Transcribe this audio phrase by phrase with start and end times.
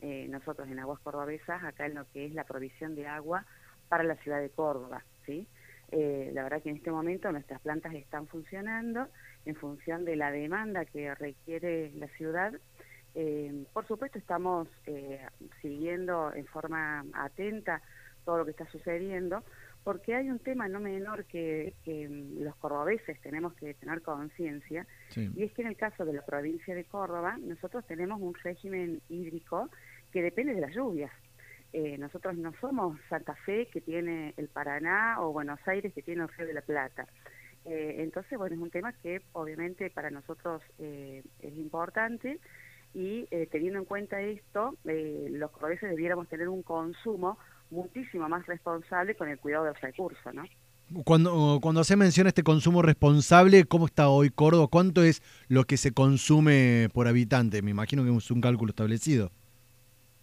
[0.00, 3.44] eh, nosotros en Aguas Cordobesas, acá en lo que es la provisión de agua
[3.88, 5.46] para la ciudad de Córdoba, ¿sí?
[5.90, 9.08] Eh, la verdad que en este momento nuestras plantas están funcionando
[9.44, 12.52] en función de la demanda que requiere la ciudad.
[13.14, 14.68] Eh, por supuesto estamos
[15.62, 17.80] siguiendo en forma atenta
[18.24, 19.44] todo lo que está sucediendo,
[19.84, 21.74] porque hay un tema no menor que,
[22.38, 26.74] los cordobeses tenemos que tener conciencia, y es que en el caso de la provincia
[26.74, 29.68] de Córdoba, nosotros tenemos un régimen hídrico
[30.10, 31.12] que depende de las lluvias.
[31.74, 36.22] Eh, nosotros no somos Santa Fe, que tiene el Paraná, o Buenos Aires, que tiene
[36.22, 37.06] el Río de la Plata.
[37.64, 42.38] Eh, entonces, bueno, es un tema que obviamente para nosotros eh, es importante
[42.94, 47.38] y teniendo en cuenta esto, los cordobeses debiéramos tener un consumo
[47.70, 50.44] muchísimo más responsable con el cuidado del recurso, ¿no?
[51.04, 54.68] Cuando, cuando se menciona este consumo responsable, ¿cómo está hoy Córdoba?
[54.70, 57.62] ¿Cuánto es lo que se consume por habitante?
[57.62, 59.30] Me imagino que es un cálculo establecido.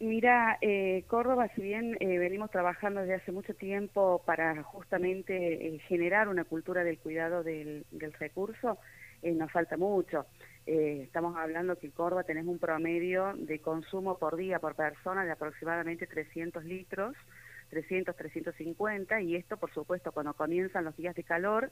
[0.00, 5.78] Mira, eh, Córdoba, si bien eh, venimos trabajando desde hace mucho tiempo para justamente eh,
[5.88, 8.78] generar una cultura del cuidado del, del recurso,
[9.22, 10.26] nos falta mucho.
[10.66, 15.32] estamos hablando que en Córdoba tenemos un promedio de consumo por día por persona de
[15.32, 17.16] aproximadamente 300 litros,
[17.70, 21.70] 300, 350, y esto, por supuesto, cuando comienzan los días de calor,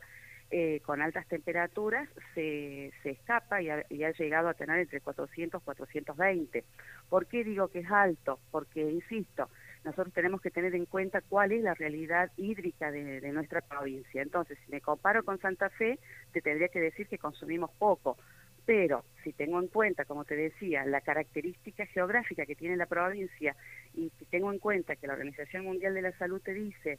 [0.51, 5.65] eh, con altas temperaturas, se, se escapa y ha, llegado a tener entre 400 y
[5.65, 6.65] 420.
[7.09, 8.39] ¿Por qué digo que es alto?
[8.53, 9.49] Porque, insisto,
[9.87, 14.21] nosotros tenemos que tener en cuenta cuál es la realidad hídrica de, nuestra provincia.
[14.21, 16.01] Entonces, si me comparo con Santa Fe,
[16.33, 18.19] te tendría que decir que consumimos poco.
[18.67, 23.55] Pero si tengo en cuenta, como te decía, la característica geográfica que tiene la provincia
[23.95, 26.99] y si tengo en cuenta que la Organización Mundial de la Salud te dice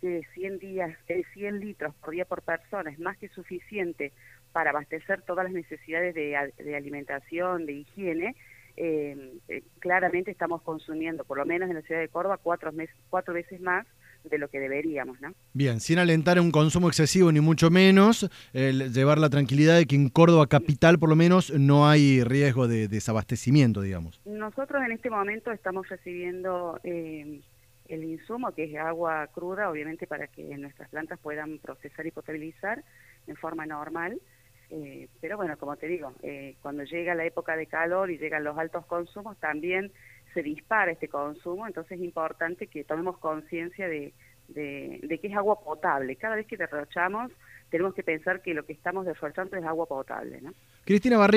[0.00, 1.24] que 100, días, 100
[1.56, 4.12] eh, litros por día por persona es más que suficiente
[4.52, 8.36] para abastecer todas las necesidades de, alimentación, de higiene,
[8.80, 12.72] eh, eh, claramente estamos consumiendo, por lo menos en la ciudad de Córdoba, cuatro,
[13.10, 13.86] cuatro veces más
[14.24, 15.32] de lo que deberíamos, ¿no?
[15.52, 20.08] Bien, sin alentar un consumo excesivo ni mucho menos, llevar la tranquilidad de que en
[20.08, 24.20] Córdoba capital por lo menos no hay riesgo de desabastecimiento, digamos.
[24.24, 27.40] Nosotros en este momento estamos recibiendo eh,
[27.88, 32.84] el insumo, que es agua cruda, obviamente para que nuestras plantas puedan procesar y potabilizar
[33.26, 34.20] en forma normal.
[34.70, 38.44] Eh, pero bueno, como te digo, eh, cuando llega la época de calor y llegan
[38.44, 39.92] los altos consumos, también
[40.34, 44.12] se dispara este consumo, entonces es importante que tomemos conciencia de,
[44.48, 46.16] de, que es agua potable.
[46.16, 47.30] Cada vez que derrochamos,
[47.70, 50.40] tenemos que pensar que lo que estamos derrochando es agua potable.
[50.40, 50.52] ¿no?
[50.84, 51.36] Cristina Barre